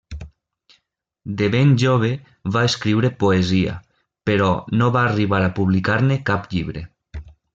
De 1.41 1.49
ben 1.55 1.73
jove 1.83 2.09
va 2.55 2.63
escriure 2.69 3.11
poesia, 3.25 3.75
però 4.31 4.49
no 4.81 4.89
va 4.97 5.05
arribar 5.13 5.45
a 5.49 5.53
publicar-ne 5.61 6.21
cap 6.33 6.49
llibre. 6.55 6.85